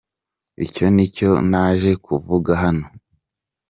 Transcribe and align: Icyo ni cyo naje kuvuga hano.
Icyo 0.65 0.85
ni 0.95 1.05
cyo 1.15 1.29
naje 1.49 1.91
kuvuga 2.05 2.51
hano. 2.63 2.85